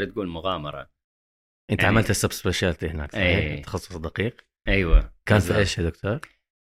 [0.00, 0.90] تقدر تقول مغامرة
[1.70, 3.62] أنت يعني- عملت ال sub specialty هناك صحيح؟ إيه.
[3.62, 5.56] تخصص دقيق أيوه كان في.
[5.58, 6.20] إيش يا دكتور؟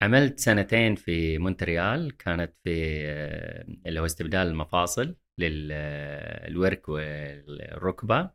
[0.03, 8.31] عملت سنتين في مونتريال كانت في آه، اللي هو استبدال المفاصل للورك والركبة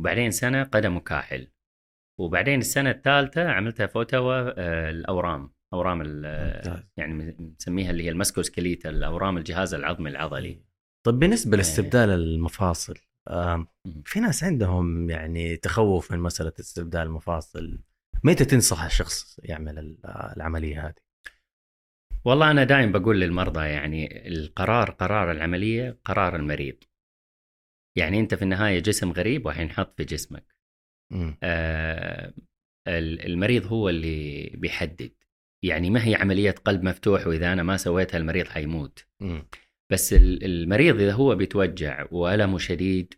[0.00, 1.48] وبعدين سنة قدم وكاحل
[2.20, 6.02] وبعدين السنة الثالثة عملتها في أوتاوا آه، الأورام أورام.
[6.96, 10.62] يعني نسميها اللي هي ال musculoskeletal الأورام الجهاز العظمي العضلي
[11.06, 11.56] طيب بالنسبة إيه.
[11.56, 12.94] لاستبدال المفاصل.
[14.04, 17.78] في ناس عندهم يعني تخوف من مسألة استبدال المفاصل
[18.24, 20.94] متى تنصح الشخص يعمل ال- العملية هذه؟
[22.24, 26.76] والله أنا دائما بقول للمرضى يعني القرار قرار العملية قرار المريض
[27.96, 30.56] يعني أنت في النهاية جسم غريب وحينحط في جسمك.
[31.42, 32.32] آه،
[32.88, 35.12] ال- المريض هو اللي بيحدد
[35.64, 39.46] يعني ما هي عملية قلب مفتوح وإذا أنا ما سويتها المريض حيموت مم.
[39.92, 43.14] بس ال- المريض إذا هو بيتوجع وألمه شديد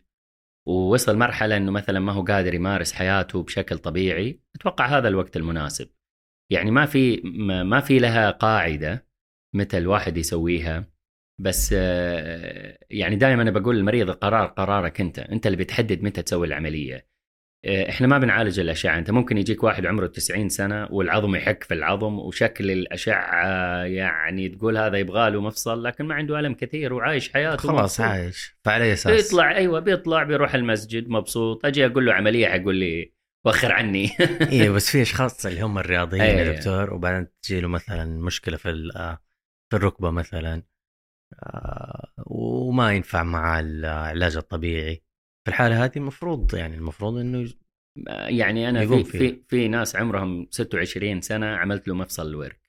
[0.67, 5.89] ووصل مرحلة أنه مثلا ما هو قادر يمارس حياته بشكل طبيعي أتوقع هذا الوقت المناسب.
[6.51, 7.21] يعني ما في
[7.65, 9.07] ما في لها قاعدة
[9.53, 10.91] متى الواحد يسويها
[11.39, 16.47] بس آه، يعني دائما أنا بقول للمريض القرار قرارك أنت أنت اللي بتحدد متى تسوي
[16.47, 16.95] العملية.
[16.95, 17.14] آه،
[17.65, 18.97] إحنا ما بنعالج الأشعة.
[18.97, 24.77] أنت ممكن يجيك واحد عمره 90 سنة والعظم يحك في العظم وشكل الأشعة يعني تقول
[24.77, 28.05] هذا يبغى له مفصل لكن ما عنده ألم كثير وعايش حياته خلاص مبسوط.
[28.05, 28.57] عايش.
[28.63, 29.23] فعلى أساس.
[29.23, 31.65] بيطلع أيوه بيطلع بيروح المسجد مبسوط.
[31.65, 33.13] أجي أقول له عملية حيقول لي
[33.45, 34.09] وخر عني.
[34.51, 36.51] إيه بس في أشخاص اللي هم الرياضيين يا إيه.
[36.51, 39.19] دكتور وبعدين تجي له مثلا مشكلة في آه،
[39.69, 40.63] في الركبة مثلا
[41.43, 45.04] آه، وما ينفع مع العلاج الطبيعي.
[45.45, 47.49] في الحالة هذه المفروض يعني المفروض إنه
[48.27, 49.03] يعني أنا في.
[49.03, 52.65] في في ناس عمرهم 26 سنة عملت له مفصل الورك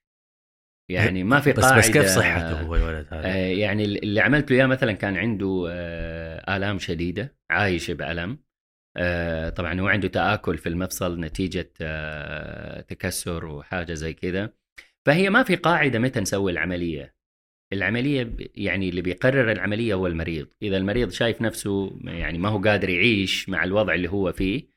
[0.91, 4.51] يعني ما في بس قاعدة بس كيف صحته هو الولد هذا؟ آه، يعني اللي عملت
[4.51, 8.39] له إياه مثلا كان عنده آه، آلام شديدة عايش بألم
[8.97, 11.73] آه، طبعا هو عنده تآكل في المفصل نتيجة
[12.89, 14.53] تكسر وحاجة زي كذا
[15.07, 17.15] فهي ما في قاعدة متى نسوي العملية
[17.73, 22.89] العملية يعني اللي بيقرر العملية هو المريض إذا المريض شايف نفسه يعني ما هو قادر
[22.89, 24.77] يعيش مع الوضع اللي هو فيه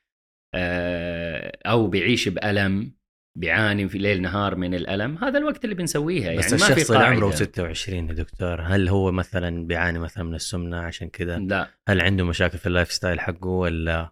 [0.55, 2.91] آه، أو بيعيش بألم
[3.37, 6.91] بيعاني في ليل نهار من الألم هذا الوقت اللي بنسويها بس يعني ما في الشخص
[6.91, 7.35] اللي عمره قاعدة.
[7.35, 12.23] 26 يا دكتور هل هو مثلا بيعاني مثلا من السمنة عشان كذا؟ لا هل عنده
[12.23, 14.11] مشاكل في ال lifestyle حقه ولا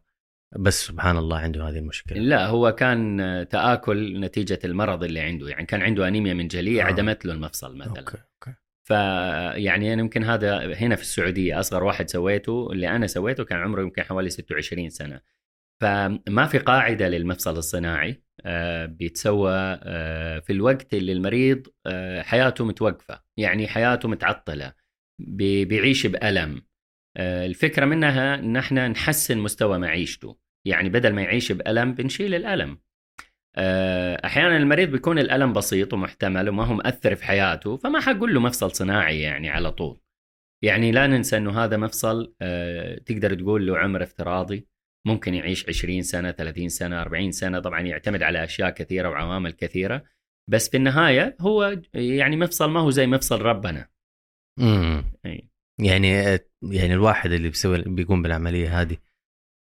[0.56, 3.18] بس سبحان الله عنده هذه المشكلة؟ لا هو كان
[3.50, 6.86] تآكل نتيجة المرض اللي عنده يعني كان عنده أنيميا منجلية آه.
[6.86, 8.18] عدمت له المفصل مثلا okay
[8.88, 13.82] فيعني أنا يمكن هذا هنا في السعودية أصغر واحد سويته اللي أنا سويته كان عمره
[13.82, 15.22] يمكن حوالي 26 سنة.
[15.82, 19.52] فما في قاعدة للمفصل الصناعي آه، بيتسوى
[19.84, 24.74] آه، في الوقت اللي المريض آه، حياته متوقفة يعني حياته متعطلة
[25.20, 26.62] بي- بيعيش بألم.
[27.18, 32.72] آه، الفكرة منها ان إحنا نحسن مستوى معيشته يعني بدل ما يعيش بألم بنشيل الألم.
[32.72, 32.78] آه،
[34.26, 38.72] أحيانا المريض بيكون الألم بسيط ومحتمل وما هو مأثر في حياته فما حقول له مفصل
[38.72, 40.00] صناعي يعني على طول.
[40.64, 44.68] يعني لا ننسى إنه هذا مفصل آه، تقدر تقول له عمر افتراضي
[45.08, 50.04] ممكن يعيش 20 سنة 30 سنة 40 سنة طبعا يعتمد على أشياء كثيرة وعوامل كثيرة
[50.50, 53.88] بس في النهاية هو يعني مفصل ما هو زي مفصل ربنا.
[54.60, 55.04] امم.
[55.80, 56.10] يعني
[56.64, 58.98] يعني الواحد اللي بيسوي بيقوم بالعملية هذه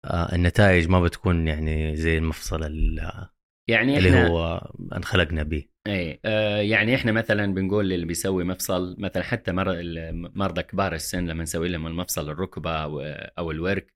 [0.05, 3.29] آه النتائج ما بتكون يعني زي المفصل ال-
[3.69, 5.65] يعني اللي إحنا هو انخلقنا به.
[5.87, 11.27] اي آه يعني إحنا مثلا بنقول للي بيسوي مفصل مثلا حتى مر- مرضى كبار السن
[11.27, 13.01] لما نسوي لهم المفصل الركبة أو
[13.39, 13.95] أو الورك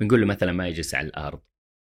[0.00, 1.40] بنقول له مثلا ما يجلس على الأرض.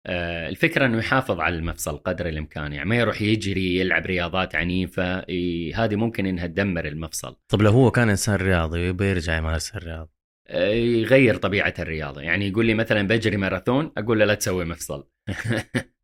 [0.06, 5.18] آه الفكرة إنه يحافظ على المفصل قدر الإمكان يعني ما يروح يجري يلعب رياضات عنيفة
[5.74, 7.36] هذه ممكن إنها تدمر المفصل.
[7.48, 10.10] طب لو هو كان إنسان رياضي يبغى يرجع يمارس الرياضه
[10.48, 12.20] آه، يغير طبيعة الرياضة.
[12.20, 15.08] يعني يقول لي مثلا بجري ماراثون أقول له لا تسوي مفصل.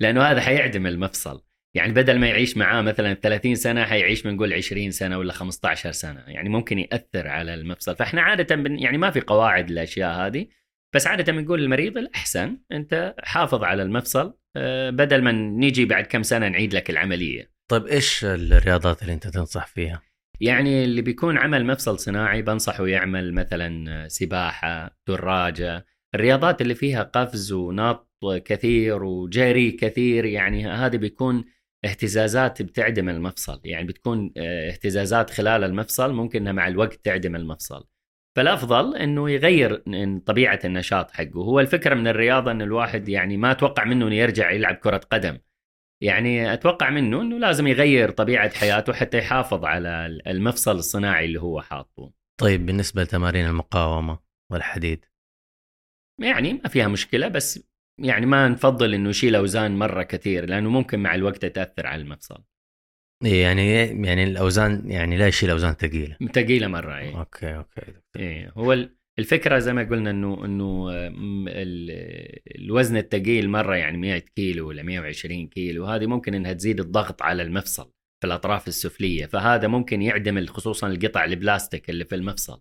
[0.00, 1.42] لأنه هذا حيعدم المفصل.
[1.74, 6.24] يعني بدل ما يعيش معاه مثلا 30 سنة حيعيش بنقول 20 سنة ولا 15 سنة.
[6.26, 7.96] يعني ممكن يأثر على المفصل.
[7.96, 10.46] فإحنا عادة بن يعني ما في قواعد للأشياء هذه.
[10.94, 16.22] بس عادة بنقول للمريض الأحسن أنت حافظ على المفصل آه، بدل ما نيجي بعد كم
[16.22, 17.50] سنة نعيد لك العملية.
[17.70, 20.02] طيب إيش الرياضات اللي أنت تنصح فيها؟
[20.40, 25.86] يعني اللي بيكون عمل مفصل صناعي بنصحه يعمل مثلا سباحة دراجة.
[26.14, 28.07] الرياضات اللي فيها قفز ونط
[28.44, 31.44] كثير وجري كثير يعني هذه بيكون
[31.84, 37.88] اهتزازات بتعدم المفصل يعني بتكون آه، اهتزازات خلال المفصل ممكن إنها مع الوقت تعدم المفصل.
[38.36, 41.40] فالأفضل إنه يغير من طبيعة النشاط حقه.
[41.44, 45.38] هو الفكرة من الرياضة إن الواحد يعني ما أتوقع منه إنه يرجع يلعب كرة قدم.
[46.02, 51.60] يعني أتوقع منه إنه لازم يغير طبيعة حياته حتى يحافظ على المفصل الصناعي اللي هو
[51.60, 52.12] حاطه.
[52.40, 54.18] طيب بالنسبة لتمارين المقاومة
[54.52, 55.04] والحديد؟
[56.20, 60.98] يعني ما فيها مشكلة بس يعني ما نفضل إنه يشيل أوزان مرة كثير لأنه ممكن
[61.00, 62.44] مع الوقت تأثر على المفصل.
[63.24, 63.72] إيه يعني
[64.06, 66.16] يعني الأوزان يعني لا يشيل أوزان ثقيلة.
[66.34, 67.18] ثقيلة مرة إيه.
[67.18, 67.82] okay okay
[68.16, 70.90] إيه هو ال- الفكرة زي ما قلنا إنه إنه
[72.58, 77.42] الوزن الثقيل مرة يعني 100 كيلو ولا 120 كيلو هذه ممكن إنها تزيد الضغط على
[77.42, 82.60] المفصل في الأطراف السفلية فهذا ممكن يعدم خصوصا القطع البلاستيك اللي في المفصل.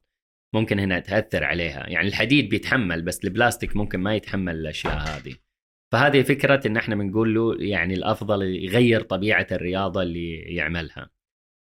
[0.56, 5.36] ممكن هنا تأثر عليها يعني الحديد بيتحمل بس البلاستيك ممكن ما يتحمل الأشياء هذه
[5.94, 11.10] فهذه فكرة إن إحنا بنقول له يعني الأفضل يغير طبيعة الرياضة اللي يعملها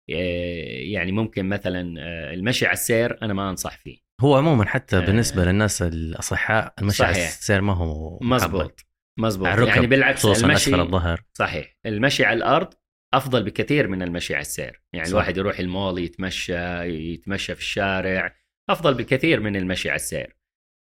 [0.09, 4.97] إيه، يعني ممكن مثلا آه، المشي على السير أنا ما أنصح فيه هو عموما حتى
[4.97, 4.99] آه.
[4.99, 7.27] بالنسبة للناس الأصحاء المشي على صحيح.
[7.27, 8.19] السير ما هو.
[8.21, 8.85] مزبوط
[9.19, 12.73] مزبوط على يعني بالعكس المشي الظهر صحيح المشي على الأرض
[13.13, 15.11] أفضل بكثير من المشي على السير يعني صح.
[15.11, 18.35] الواحد يروح المول يتمشى يتمشى في الشارع
[18.69, 20.35] أفضل بكثير من المشي على السير.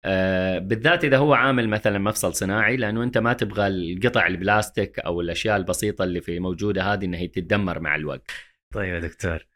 [0.05, 5.21] آه بالذات إذا هو عامل مثلا مفصل صناعي لأنه أنت ما تبغى القطع البلاستيك أو
[5.21, 8.31] الأشياء البسيطة اللي في موجودة هذه إنها تتدمر مع الوقت.
[8.73, 9.47] طيب يا دكتور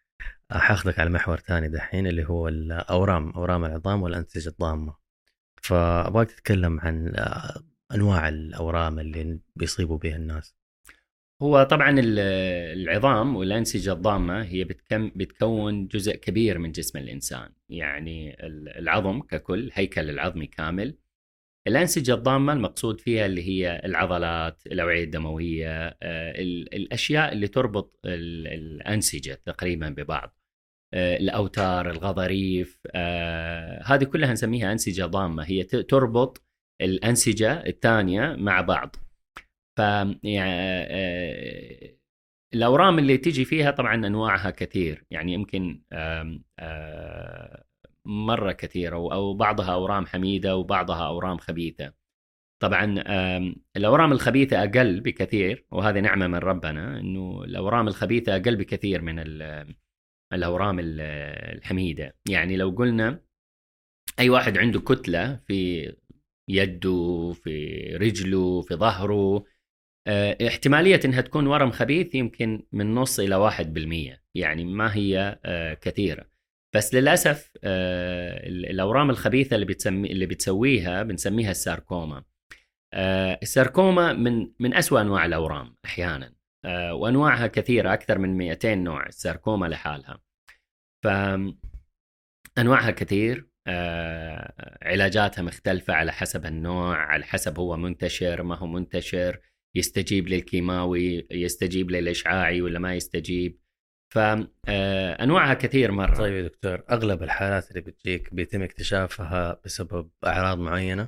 [0.52, 4.96] حاخذك على محور ثاني دحين اللي هو الأورام أورام العظام والأنسجة الضامة.
[5.62, 7.64] فأبغاك تتكلم عن آه،
[7.96, 10.56] أنواع الأورام اللي بيصيبوا بها الناس.
[11.44, 12.20] هو طبعا ال-
[12.82, 17.50] العظام والأنسجة الضامة هي بتكم بتكون جزء كبير من جسم الإنسان.
[17.70, 20.98] يعني ال- العظم ككل هيكل العظمي كامل.
[21.68, 25.96] الأنسجة الضامة المقصود فيها اللي هي العضلات الأوعية الدموية آه،
[26.42, 30.38] ال- الأشياء اللي تربط ال- الأنسجة تقريبا ببعض.
[30.94, 35.44] آه، الأوتار الغضاريف آه، هذه كلها نسميها أنسجة ضامة.
[35.44, 36.44] هي تربط
[36.82, 38.96] الأنسجة الثانية مع بعض.
[40.24, 42.02] يعني
[42.54, 45.06] الأورام اللي تيجي فيها طبعا أنواعها كثير.
[45.12, 47.64] يعني يمكن آه،
[48.06, 51.94] مرة كثيرة أو بعضها أورام حميدة وبعضها أورام خبيثة.
[52.62, 53.04] طبعا
[53.78, 59.76] الأورام الخبيثة أقل بكثير وهذه نعمة من ربنا إنه الأورام الخبيثة أقل بكثير من ال-
[60.34, 61.02] الأورام ال-
[61.58, 62.16] الحميدة.
[62.30, 63.22] يعني لو قلنا
[64.20, 65.92] أي واحد عنده كتلة في
[66.50, 69.44] يده في رجله في ظهره
[70.48, 74.24] احتمالية إنها تكون ورم خبيث يمكن من نص إلى واحد بالمية.
[74.36, 76.26] يعني ما هي آه، كثيرة.
[76.76, 82.24] بس للأسف آه، ال- الأورام الخبيثة اللي بتسمي اللي بتسويها بنسميها الساركوما.
[82.94, 86.34] آه، الساركوما من من أسوأ أنواع الأورام أحيانا.
[86.66, 90.20] آه، وأنواعها كثيرة أكثر من 200 نوع الساركوما لحالها.
[91.04, 91.08] ف
[92.58, 93.48] أنواعها كثير.
[93.68, 99.40] آه، علاجاتها مختلفة على حسب النوع على حسب هو منتشر ما هو منتشر.
[99.76, 103.62] يستجيب للكيماوي يستجيب للإشعاعي ولا ما يستجيب.
[104.14, 106.16] فأنواعها كثير مرة.
[106.16, 111.08] طيب يا دكتور أغلب الحالات اللي بتجيك بيتم اكتشافها بسبب أعراض معينة؟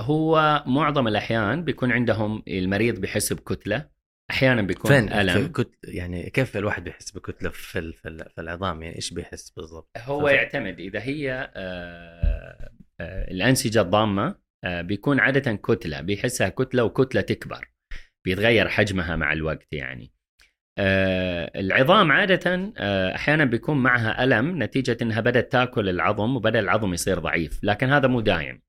[0.00, 3.90] هو معظم الأحيان بيكون عندهم المريض بيحس بكتلة
[4.30, 5.46] أحيانا بيكون فين؟ ألم.
[5.46, 5.78] كت...
[5.84, 7.92] يعني كيف الواحد بيحس بكتلة في.
[7.92, 8.30] في, ال...
[8.30, 12.70] في العظام؟ يعني إيش بيحس بالضبط؟ هو يعتمد إذا هي آه،
[13.00, 17.68] آه، الأنسجة الضامة آه، بيكون عادة كتلة بيحسها كتلة وكتلة تكبر
[18.24, 20.12] بيتغير حجمها مع الوقت يعني.
[20.78, 26.94] آه، العظام عادة آه، أحيانا بيكون معها ألم نتيجة إنها بدأت تأكل العظم وبدأ العظم
[26.94, 28.62] يصير ضعيف لكن هذا مو دايم.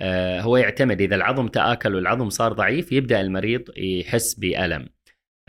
[0.00, 4.88] آه، هو يعتمد إذا العظم تآكل والعظم صار ضعيف يبدأ المريض يحس بألم.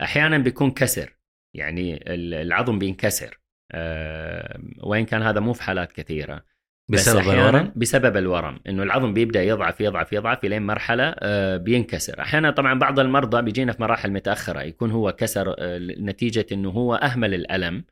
[0.02, 1.16] أحيانا بيكون كسر
[1.56, 3.40] يعني ال- العظم بينكسر.
[3.72, 6.36] آه، وين كان هذا مو في حالات كثيرة.
[6.36, 6.49] بس
[6.90, 12.20] بسبب الورم؟ بسبب الورم إنه العظم بيبدأ يضعف يضعف يضعف إلين مرحلة آه، بينكسر.
[12.20, 16.94] أحيانا طبعا بعض المرضى بيجينا في مراحل متأخرة يكون هو كسر آه، نتيجة إنه هو
[16.94, 17.84] أهمل الألم.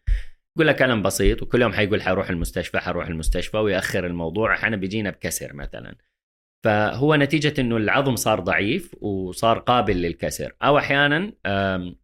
[0.56, 4.54] يقول لك ألم بسيط وكل يوم حيقول حروح المستشفى حروح المستشفى ويأخر الموضوع.
[4.54, 5.94] أحيانا بيجينا بكسر مثلا.
[6.64, 10.56] فهو نتيجة إنه العظم صار ضعيف وصار قابل للكسر.
[10.62, 11.94] أو أحيانا آه،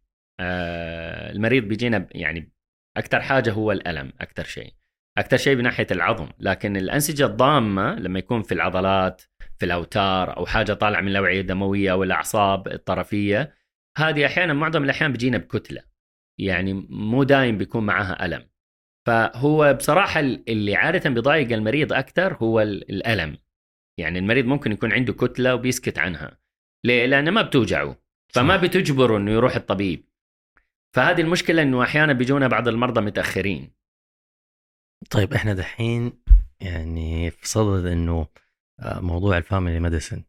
[1.31, 2.51] المريض بيجينا يعني
[2.97, 4.73] أكثر حاجة هو الألم أكثر شيء.
[5.17, 9.21] أكثر شيء بناحية العظم لكن الأنسجة الضامة لما يكون في العضلات
[9.59, 13.53] في الأوتار أو حاجة طالعة من الاوعية الدموية أو الاعصاب الطرفية
[13.97, 15.81] هذه أحيانا معظم الأحيان بيجينا بكتلة
[16.39, 18.49] يعني مو دايم بيكون معها ألم.
[19.07, 23.37] فهو بصراحة اللي عادة بيضايق المريض أكثر هو ال- الألم.
[23.99, 26.37] يعني المريض ممكن يكون عنده كتلة وبيسكت عنها.
[26.85, 27.95] ليه؟ لأنه ما بتوجعه
[28.33, 28.57] فما.
[28.57, 30.05] بتجبره إنه يروح الطبيب.
[30.95, 33.71] فهذه المشكلة إنه أحيانا بيجونا بعض المرضى متأخرين.
[35.11, 36.23] طيب إحنا دحين
[36.61, 38.27] يعني في صدد إنه
[38.79, 40.23] آه، موضوع ال family medicine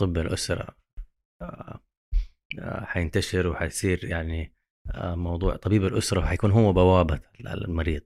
[0.00, 0.76] طب الأسرة
[1.42, 1.80] آه،
[2.58, 4.54] آه، حينتشر وحيصير يعني
[4.98, 8.02] موضوع طبيب الأسرة وحيكون هو بوابة المريض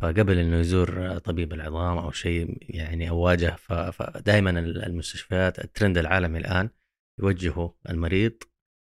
[0.00, 3.56] فقبل إنه يزور طبيب العظام أو شيء يعني أو واجه
[3.92, 6.70] فدائما المستشفيات الترند العالمي الآن
[7.20, 8.42] يوجهوا المريض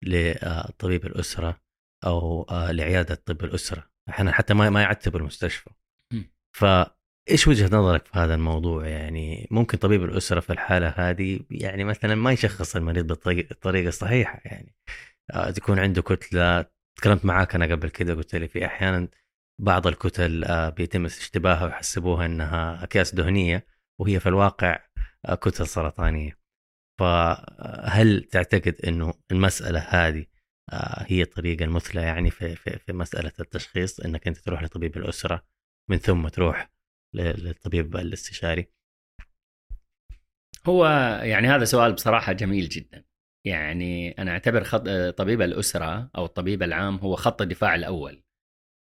[0.05, 1.61] لطبيب الأسرة
[2.05, 3.89] أو لعيادة طب الأسرة.
[4.09, 5.69] أحيانا حتى ما ما يعتبوا المستشفى
[6.55, 12.15] فايش وجهة نظرك في هذا الموضوع؟ يعني ممكن طبيب الأسرة في الحالة هذه يعني مثلا
[12.15, 14.75] ما يشخص المريض بالطريقة الصحيحة يعني.
[15.55, 16.65] تكون عنده كتلة
[16.97, 19.07] تكلمت معاك أنا قبل كذا قلت لي في أحيانا
[19.61, 23.65] بعض الكتل آه، بيتم اشتباهها ويحسبوها إنها أكياس دهنية
[23.99, 24.79] وهي في الواقع
[25.25, 26.37] آه، كتل سرطانية.
[26.99, 30.25] فهل تعتقد إنه المسألة هذه
[30.73, 35.43] آه، هي الطريقة المثلى يعني في في في مسألة التشخيص إنك أنت تروح لطبيب الأسرة؟
[35.91, 36.71] من ثم تروح
[37.15, 38.71] للطبيب الاستشاري؟
[40.65, 40.85] هو
[41.23, 43.05] يعني هذا سؤال بصراحة جميل جدا.
[43.45, 48.23] يعني أنا أعتبر خط طبيب الأسرة أو الطبيب العام هو خط الدفاع الأول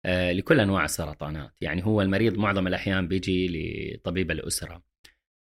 [0.06, 1.54] آه، لكل أنواع السرطانات.
[1.62, 3.48] يعني هو المريض معظم الأحيان بيجي
[3.96, 4.84] لطبيب الأسرة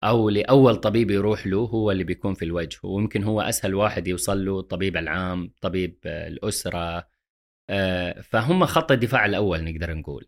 [0.04, 2.80] أو لأول طبيب يروح له هو اللي بيكون في الوجه.
[2.84, 7.08] ويمكن هو أسهل واحد يوصل له الطبيب العام طبيب الأسرة
[7.70, 10.28] آه، فهم خط الدفاع الأول نقدر نقول.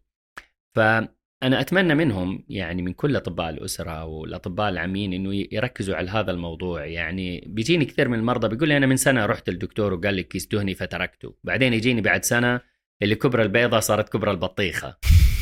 [1.41, 6.85] فانا أتمنى منهم يعني من كل أطباء الأسرة والأطباء العامين إنه يركزوا على هذا الموضوع.
[6.85, 10.47] يعني بيجيني كثير من المرضى بيقول لي أنا من سنة رحت للدكتور وقال لي كيس
[10.47, 12.61] دهني فتركته بعدين يجيني بعد سنة
[13.01, 14.97] اللي كبر البيضة صارت كبر البطيخة.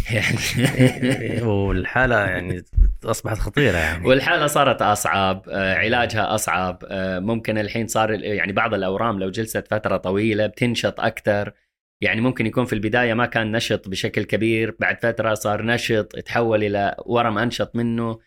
[0.11, 2.63] يعني والحالة يعني
[3.05, 4.07] أصبحت خطيرة يعني.
[4.07, 9.67] والحالة صارت أصعب آه، علاجها أصعب آه، ممكن الحين صار يعني بعض الأورام لو جلست
[9.67, 11.53] فترة طويلة بتنشط أكثر.
[12.01, 16.63] يعني ممكن يكون في البداية ما كان نشط بشكل كبير بعد فترة صار نشط تحول
[16.63, 18.19] إلى ورم أنشط منه.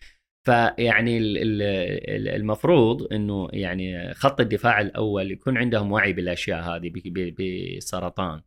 [0.47, 1.19] فيعني
[2.37, 6.93] المفروض إنه يعني خط الدفاع الأول يكون عندهم وعي بالأشياء هذه
[7.39, 8.43] بالسرطان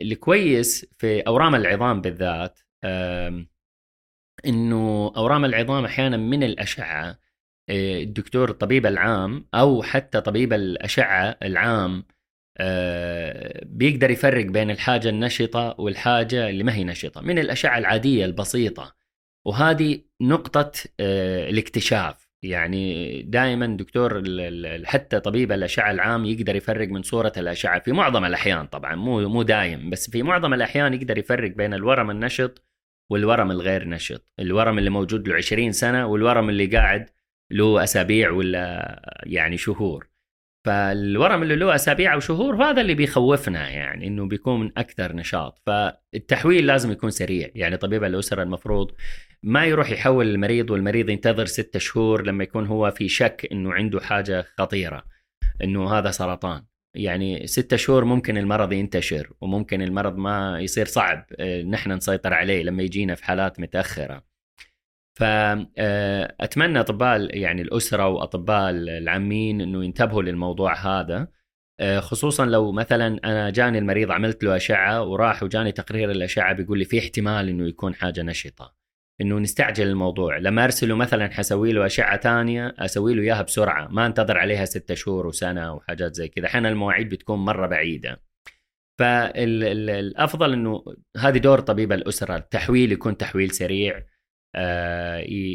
[0.00, 2.60] الكويس في أورام العظام بالذات
[4.46, 7.18] إنه أورام العظام أحيانا من الأشعة
[7.70, 12.04] آه، الدكتور الطبيب العام أو حتى طبيب الأشعة العام
[13.64, 18.94] بيقدر يفرق بين الحاجة النشطة والحاجة اللي ما هي نشطة من الاشعه العادية البسيطة.
[19.44, 22.28] وهذه نقطة آه، الاكتشاف.
[22.42, 24.22] يعني دائما دكتور
[24.84, 29.42] حتى طبيب الأشعة العام يقدر يفرق من صورة الأشعة في معظم الأحيان طبعا مو مو
[29.42, 32.64] دايم بس في معظم الأحيان يقدر يفرق بين الورم النشط
[33.10, 34.32] والورم الغير نشط.
[34.38, 37.10] الورم اللي موجود له 20 سنة والورم اللي قاعد
[37.50, 40.08] له أسابيع ولا يعني شهور.
[40.64, 45.62] فالورم اللي له أسابيع أو شهور هذا اللي بيخوفنا يعني إنه بيكون أكثر نشاط.
[45.66, 47.50] فالتحويل لازم يكون سريع.
[47.54, 48.90] يعني طبيب الأسرة المفروض
[49.42, 54.00] ما يروح يحول المريض والمريض ينتظر ستة شهور لما يكون هو في شك إنه عنده
[54.00, 55.04] حاجة خطيرة
[55.64, 56.64] إنه هذا سرطان.
[56.94, 62.62] يعني ستة شهور ممكن المرض ينتشر وممكن المرض ما يصير صعب آه، نحن نسيطر عليه
[62.62, 64.33] لما يجينا في حالات متأخرة.
[65.14, 71.28] فاتمنى أطباء يعني الأسرة وأطباء العامين إنه ينتبهوا للموضوع هذا.
[71.80, 76.78] آه، خصوصا لو مثلا أنا جاني المريض عملت له أشعة وراح وجاني تقرير الأشعة بيقول
[76.78, 78.74] لي في احتمال إنه يكون حاجة نشطة.
[79.20, 80.38] إنه نستعجل الموضوع.
[80.38, 83.88] لما أرسله مثلا حسوي له أشعة ثانية أسوي له إياها بسرعة.
[83.88, 86.46] ما أنتظر عليها ستة شهور وسنة وحاجات زي كذا.
[86.46, 88.22] أحيانا المواعيد بتكون مرة بعيدة.
[88.98, 90.84] فالافضل إنه
[91.16, 92.36] هذه دور طبيب الأسرة.
[92.36, 93.96] التحويل يكون تحويل سريع.
[93.98, 94.04] آه،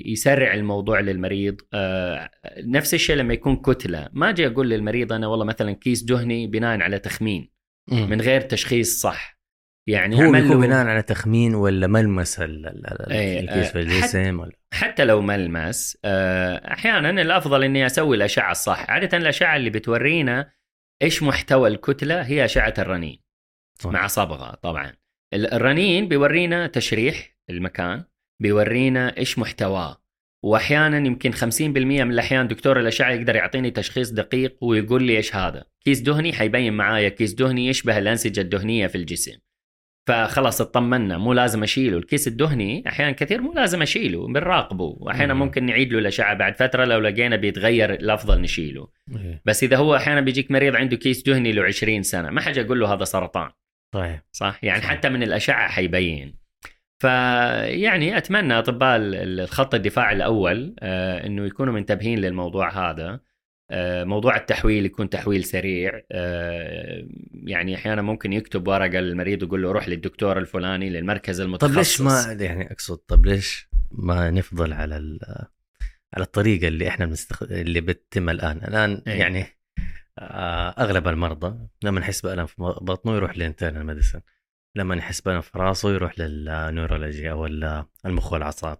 [0.05, 1.61] يسرع الموضوع للمريض.
[1.73, 4.09] آه، نفس الشيء لما يكون كتلة.
[4.13, 7.51] ما أجي أقول للمريض أنا والله مثلا كيس دهني بناء على تخمين
[7.91, 9.39] من غير تشخيص صح.
[9.87, 15.21] يعني هو بيكون بناء على تخمين ولا ملمس إيه، الكيس في الجسم ولا؟ حتى لو
[15.21, 18.89] ملمس آه، أحيانا الأفضل إني أسوي الأشعة الصح.
[18.89, 20.51] عادة الأشعة اللي بتورينا
[21.01, 23.19] إيش محتوى الكتلة؟ هي أشعة الرنين.
[23.85, 24.93] مع صبغة طبعا.
[25.33, 28.03] الرنين بيورينا تشريح المكان
[28.39, 30.01] بيورينا إيش محتواه.
[30.43, 35.63] واحيانا يمكن 50% من الأحيان دكتور الاشعه يقدر يعطيني تشخيص دقيق ويقول لي إيش هذا.
[35.86, 39.38] كيس دهني حيبين معايا كيس دهني يشبه الأنسجة الدهنية في الجسم.
[40.08, 41.98] فخلاص اطمنا مو لازم أشيله.
[41.98, 44.96] الكيس الدهني أحيانا كثير مو لازم أشيله بنراقبه.
[45.00, 48.88] واحيانا ممكن نعيد له الاشعه بعد فترة لو لقينا بيتغير الأفضل نشيله.
[49.15, 49.41] إيه.
[49.46, 52.79] بس إذا هو أحيانا بيجيك مريض عنده كيس دهني له 20 سنة ما حاجة أقول
[52.79, 53.50] له هذا سرطان.
[53.93, 54.91] طيب صح؟ يعني صحيح.
[54.91, 56.48] حتى من الأشعة حيبين.
[56.99, 63.19] فيعني أتمنى أطباء الخط الدفاع الأول آه، إنه يكونوا منتبهين للموضوع هذا.
[63.71, 66.01] آه، موضوع التحويل يكون تحويل سريع.
[66.11, 71.71] آه، يعني أحيانا ممكن يكتب ورقة للمريض ويقول له روح للدكتور الفلاني للمركز المتخصص.
[71.71, 74.95] طب ليش ما يعني أقصد طب ليش ما نفضل على
[76.13, 77.43] على الطريقة اللي إحنا بنستخ...
[77.43, 79.19] اللي بتتم الآن؟ الآن أيه.
[79.19, 79.45] يعني
[80.79, 84.21] أغلب المرضى لما نحس بألم في بطنه يروح ل internal medicine.
[84.79, 87.45] لما يحس بألم في راسه يروح لل neurology أو
[88.05, 88.77] المخ والأعصاب.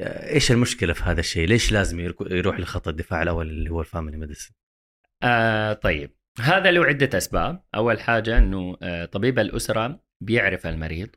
[0.00, 4.16] إيش المشكلة في هذا الشيء؟ ليش لازم يروح لخط الدفاع الأول اللي هو ال family
[4.16, 4.54] medicine؟
[5.22, 6.16] آه طيب.
[6.40, 11.08] هذا له عدة أسباب، أول حاجة إنه آه طبيب الأسرة بيعرف المريض.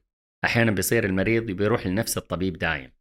[0.45, 2.91] أحيانا بيصير المريض بيروح لنفس الطبيب دايم.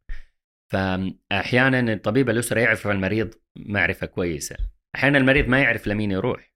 [0.71, 4.57] فاحيانا الطبيب الأسرة يعرف المريض معرفة كويسة.
[4.95, 6.53] أحيانا المريض ما يعرف لمين يروح.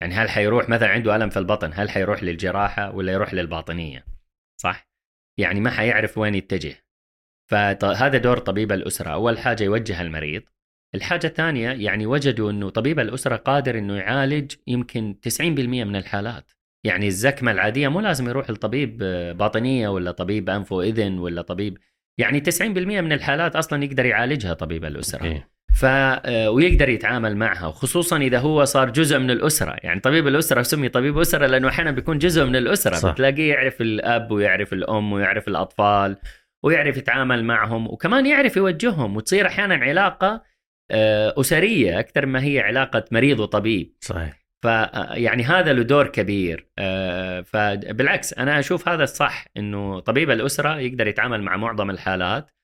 [0.00, 4.04] يعني هل حيروح مثلا عنده ألم في البطن هل حيروح للجراحة ولا يروح للباطنية؟
[4.60, 4.88] صح؟
[5.38, 6.84] يعني ما حيعرف وين يتجه.
[7.50, 9.10] فهذا دور طبيب الأسرة.
[9.10, 10.42] أول حاجة يوجه المريض.
[10.94, 15.40] الحاجة الثانية يعني وجدوا إنه طبيب الأسرة قادر إنه يعالج يمكن 90%
[15.84, 16.50] من الحالات.
[16.84, 18.98] يعني الزكمة العادية مو لازم يروح لطبيب
[19.36, 21.78] باطنية ولا طبيب انف واذن ولا طبيب
[22.18, 22.62] يعني 90%
[23.00, 25.24] من الحالات أصلا يقدر يعالجها طبيب الأسرة.
[25.24, 25.55] إيه.
[25.76, 29.76] ف آه، ويقدر يتعامل معها وخصوصا إذا هو صار جزء من الأسرة.
[29.82, 32.94] يعني طبيب الأسرة سمي طبيب أسرة لأنه أحيانا بيكون جزء من الأسرة.
[32.94, 33.12] صح.
[33.12, 36.16] بتلاقيه يعرف الأب ويعرف الأم ويعرف الأطفال
[36.64, 40.42] ويعرف يتعامل معهم وكمان يعرف يوجههم وتصير أحيانا علاقة
[40.90, 43.96] آه، أسرية أكثر ما هي علاقة مريض وطبيب.
[44.00, 44.46] صحيح.
[44.62, 46.68] فيعني هذا له دور كبير.
[46.78, 52.55] آه، فبالعكس أنا أشوف هذا الصح إنه طبيب الأسرة يقدر يتعامل مع معظم الحالات آه،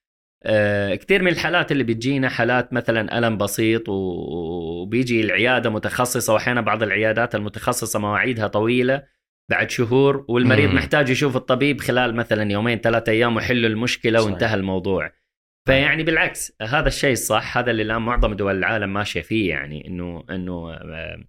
[0.95, 7.35] كثير من الحالات اللي بتجينا حالات مثلا ألم بسيط وبيجي العيادة متخصصة واحيانا بعض العيادات
[7.35, 9.03] المتخصصة مواعيدها طويلة
[9.51, 10.77] بعد شهور والمريض مم.
[10.77, 14.31] محتاج يشوف الطبيب خلال مثلا يومين ثلاثة أيام ويحل المشكلة صحيح.
[14.31, 15.13] وانتهى الموضوع
[15.67, 20.25] فيعني بالعكس هذا الشيء الصح هذا اللي الآن معظم دول العالم ماشية فيه يعني انه
[20.31, 21.25] إنه آه،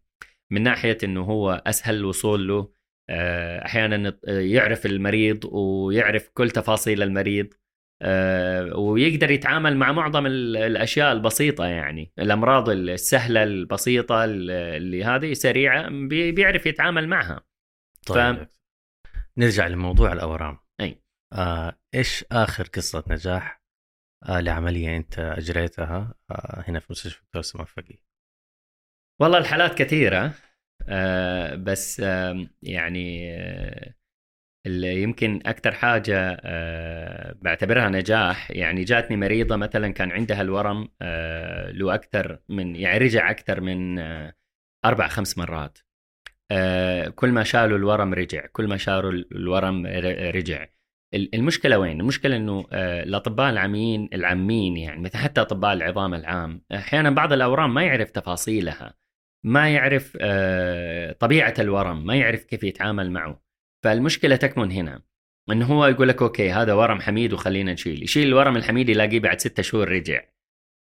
[0.52, 2.74] من ناحية إنه هو أسهل الوصول له
[3.10, 7.63] آه، أحيانا يعرف المريض ويعرف كل تفاصيل المريض آه،
[8.76, 12.12] ويقدر يتعامل مع معظم الأشياء البسيطة يعني.
[12.20, 17.42] الأمراض السهلة البسيطة اللي هذه سريعة بيعرف يتعامل معها.
[18.06, 18.44] طيب.
[18.44, 18.48] ف...
[19.38, 20.58] نرجع لموضوع الأورام.
[20.82, 21.04] أي.
[21.34, 23.64] آه إيش آخر قصة نجاح
[24.30, 27.98] آه لعملية أنت أجريتها آه هنا في مستشفى الدكتور سمان فقي
[29.22, 30.34] والله الحالات كثيرة
[30.88, 33.94] آه بس آه يعني آه
[34.66, 38.52] اللي يمكن أكثر حاجة آه بعتبرها نجاح.
[38.52, 44.00] يعني جاتني مريضة مثلا كان عندها الورم آه له أكثر من يعني رجع أكثر من
[44.00, 44.34] آه
[44.86, 45.80] أربع خمس مرات.
[47.16, 49.86] كل ما شالوا الورم رجع كل ما شالوا الورم
[50.36, 50.68] رجع.
[51.14, 57.34] المشكلة وين؟ المشكلة إنه الأطباء العاميين العامين يعني مثل حتى أطباء العظام العام أحيانا بعض
[57.34, 58.94] الأورام ما يعرف تفاصيلها
[59.44, 60.18] ما يعرف
[61.20, 63.43] طبيعة الورم ما يعرف كيف يتعامل معه.
[63.84, 65.02] فالمشكلة تكمن هنا
[65.52, 68.04] انه هو يقول لك okay هذا ورم حميد وخلينا نشيل.
[68.04, 70.22] يشيل الورم الحميد يلاقيه بعد ستة شهور رجع.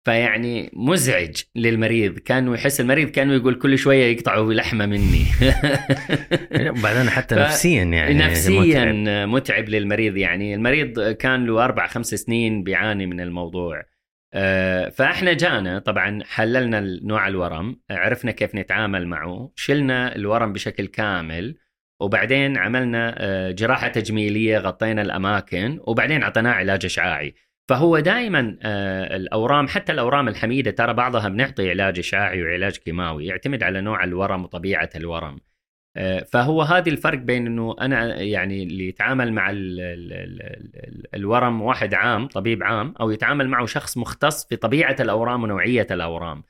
[0.05, 2.19] فيعني مزعج للمريض.
[2.19, 5.25] كانه يحس المريض كأنه يقول كل شوية يقطعوا لحمة مني.
[6.79, 9.29] وبعدين حتى نفسيا يعني نفسيا متعب.
[9.29, 10.17] متعب للمريض.
[10.17, 13.83] يعني المريض كان له أربع خمس سنين بيعاني من الموضوع.
[14.35, 21.57] آه، فإحنا جانا طبعا حللنا نوع الورم عرفنا كيف نتعامل معه شلنا الورم بشكل كامل
[22.03, 27.35] وبعدين عملنا آه، جراحة تجميلية غطينا الأماكن وبعدين اعطيناه علاج إشعاعي.
[27.69, 33.63] فهو دائما آه، الأورام حتى الأورام الحميدة ترى بعضها بنعطي علاج إشعاعي وعلاج كيماوي يعتمد
[33.63, 35.37] على نوع الورم وطبيعة الورم.
[35.97, 41.63] آه، فهو هذا الفرق بين إنه أنا يعني اللي يتعامل مع ال ال ال الورم
[41.63, 46.43] واحد عام طبيب عام أو يتعامل معه شخص مختص في طبيعة الأورام ونوعية الأورام.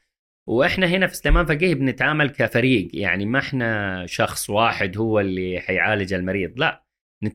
[0.46, 6.14] وإحنا هنا في سليمان فقيه بنتعامل كفريق يعني ما إحنا شخص واحد هو اللي حيعالج
[6.14, 6.82] المريض لا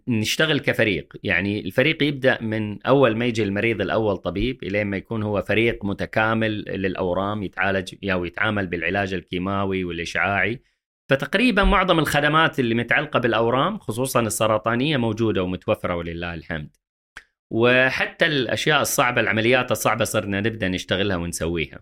[0.08, 5.24] نشتغل كفريق يعني الفريق يبدأ من أول ما يجي المريض الأول طبيب إلين ما يكون
[5.24, 10.62] هو فريق متكامل للأورام يتعالج أو يتعامل بالعلاج الكيماوي والإشعاعي.
[11.10, 16.76] فتقريبا معظم الخدمات اللي متعلقة بالأورام خصوصا السرطانية موجودة ومتوفرة ولله الحمد.
[17.52, 21.80] وحتى الأشياء الصعبة العمليات الصعبة صرنا نبدأ نشتغلها ونسويها.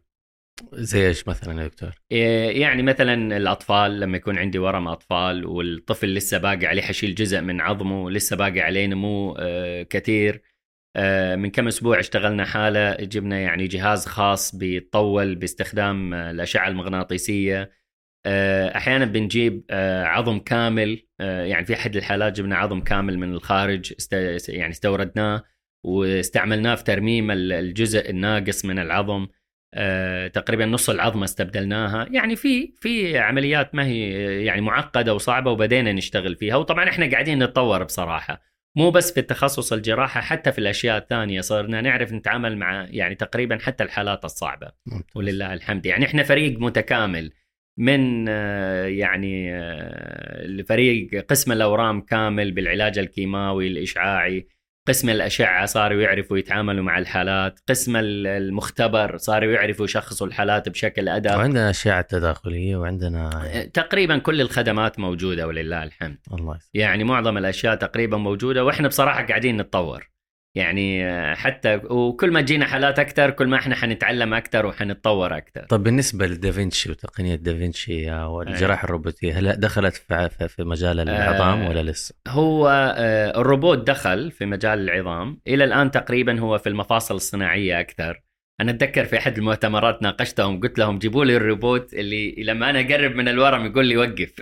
[0.74, 6.14] زي إيش مثلا يا دكتور؟ إيه، يعني مثلا الأطفال لما يكون عندي ورم أطفال والطفل
[6.14, 10.42] لسه باقي عليه حشيل جزء من عظمه لسه باقي عليه نمو آه، كثير.
[10.96, 17.72] آه، من كم أسبوع اشتغلنا حالة جبنا يعني جهاز خاص بيتطول باستخدام الأشعة المغناطيسية.
[18.26, 19.66] آه، أحيانا بنجيب
[20.06, 21.08] عظم كامل.
[21.20, 23.94] يعني في أحد الحالات جبنا عظم كامل من الخارج
[24.50, 25.44] يعني استوردناه
[25.86, 29.24] واستعملناه في ترميم الجزء الناقص من العظم.
[29.24, 29.30] آه،
[30.34, 32.08] تقريبا نص العظمة استبدلناها.
[32.12, 34.10] يعني في في عمليات ما هي
[34.46, 36.56] يعني معقدة وصعبة وبدينا نشتغل فيها.
[36.56, 38.42] وطبعا إحنا قاعدين نتطور بصراحة.
[38.76, 43.58] مو بس في التخصص الجراحة حتى في الأشياء الثانية صرنا نعرف نتعامل مع يعني تقريبا
[43.58, 44.72] حتى الحالات الصعبة.
[45.16, 45.86] ولله الحمد.
[45.86, 47.32] يعني إحنا فريق متكامل.
[47.78, 54.48] من آه، يعني آه، الفريق قسم الأورام كامل بالعلاج الكيماوي الإشعاعي
[54.88, 61.36] قسم الأشعة صاروا يعرفوا يتعاملوا مع الحالات قسم المختبر صاروا يعرفوا يشخصوا الحالات بشكل أدق.
[61.36, 63.30] وعندنا أشعة تداخلية وعندنا
[63.74, 66.18] تقريبا كل الخدمات موجودة ولله الحمد.
[66.34, 66.70] الله يسلم.
[66.74, 70.15] يعني معظم الأشياء تقريبا موجودة وإحنا بصراحة قاعدين نتطور.
[70.56, 75.84] يعني حتى وكل ما تجينا حالات أكثر كل ما إحنا حنتعلم أكثر وحنتطور أكثر طب
[75.84, 79.96] بالنسبة لدافنشي وتقنية دافنشي والجراحه الروبوتية هل دخلت
[80.48, 85.40] في مجال العظام آه، ولا لسه؟ هو آه، الروبوت دخل في مجال العظام.
[85.48, 88.25] إلى الآن تقريبا هو في المفاصل الصناعية أكثر
[88.62, 93.16] أنا أتذكر في أحد المؤتمرات ناقشتهم قلت لهم جيبوا لي الروبوت اللي لما أنا أقرب
[93.16, 94.34] من الورم يقول لي وقف.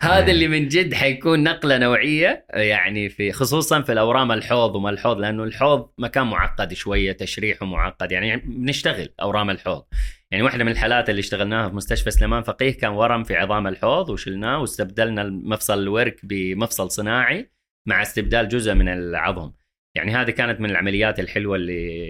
[0.00, 5.18] هذا اللي من جد حيكون نقلة نوعية يعني في خصوصا في الأورام الحوض وما الحوض
[5.18, 9.84] لأنه الحوض مكان معقد شوية تشريحه معقد يعني بنشتغل أورام الحوض.
[10.30, 14.10] يعني واحدة من الحالات اللي اشتغلناها في مستشفى سليمان فقيه كان ورم في عظام الحوض
[14.10, 17.50] وشلناه واستبدلنا مفصل الورك بمفصل صناعي
[17.86, 19.59] مع استبدال جزء من العظم.
[19.94, 22.00] يعني هذه كانت من العمليات الحلوة اللي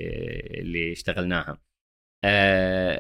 [0.61, 1.59] اللي اشتغلناها.
[2.25, 2.99] آه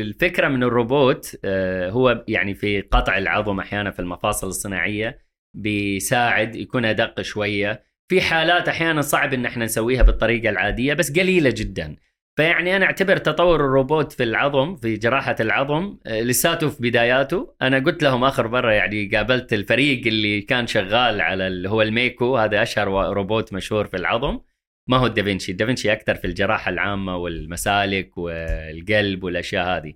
[0.00, 5.18] الفكرة من الروبوت آه هو يعني في قطع العظم أحيانا في المفاصل الصناعية
[5.56, 7.84] بيساعد يكون أدق شوية.
[8.10, 11.96] في حالات أحيانا صعب إن إحنا نسويها بالطريقة العادية بس قليلة جدا.
[12.38, 17.54] فيعني أنا أعتبر تطور الروبوت في العظم في جراحة العظم آه، لساته في بداياته.
[17.62, 22.36] أنا قلت لهم آخر مرة يعني قابلت الفريق اللي كان شغال على اللي هو الميكو
[22.36, 24.40] هذا أشهر روبوت مشهور في العظم.
[24.88, 29.94] ما هو الدافنشي الدافنشي أكثر في الجراحة العامة والمسالك والقلب والأشياء هذه.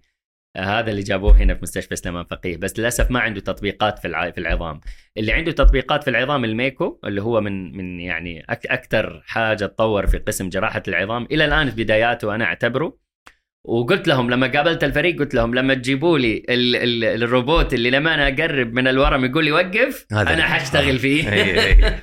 [0.56, 2.56] هذا اللي جابوه هنا في مستشفى سليمان فقيه.
[2.56, 4.80] بس للأسف ما عنده تطبيقات في في العظام.
[5.16, 10.18] اللي عنده تطبيقات في العظام الميكو اللي هو من من يعني أكثر حاجة تطور في
[10.18, 13.02] قسم جراحة العظام إلى الآن في بداياته أنا أعتبره.
[13.64, 18.14] وقلت لهم لما قابلت الفريق قلت لهم لما تجيبوا لي ال ال الروبوت اللي لما
[18.14, 21.28] أنا أقرب من الورم يقول لي وقف أنا حأشتغل فيه.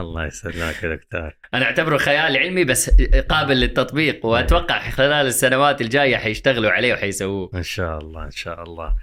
[0.00, 1.36] الله يسلمك يا دكتور.
[1.54, 2.90] أنا أعتبره خيال علمي بس
[3.28, 7.50] قابل للتطبيق وأتوقع خلال السنوات الجاية حيشتغلوا عليه وحيسووه.
[7.54, 8.96] إن شاء الله إن شاء الله.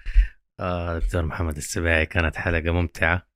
[0.60, 3.28] آه دكتور محمد السباعي كانت حلقة ممتعة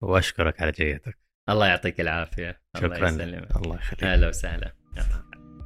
[0.00, 2.60] وأشكرك على جيتك الله يعطيك العافية.
[2.76, 3.56] شكرا الله يسلمك.
[3.56, 4.04] الله يخليك.
[4.04, 4.72] أهلا وسهلا.